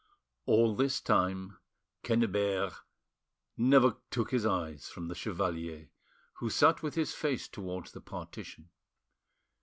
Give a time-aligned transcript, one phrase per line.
[0.47, 1.59] All this time
[2.03, 2.73] Quennebert
[3.55, 5.91] never took his eyes from the chevalier,
[6.37, 8.71] who sat with his face towards the partition.